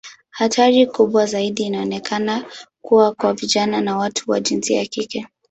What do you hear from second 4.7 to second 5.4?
ya kike.